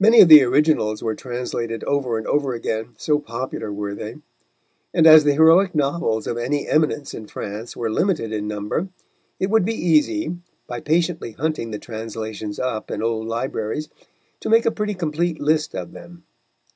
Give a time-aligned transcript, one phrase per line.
[0.00, 4.16] Many of the originals were translated over and over again, so popular were they;
[4.92, 8.88] and as the heroic novels of any eminence in France were limited in number,
[9.38, 10.34] it would be easy,
[10.66, 13.88] by patiently hunting the translations up in old libraries,
[14.40, 16.24] to make a pretty complete list of them.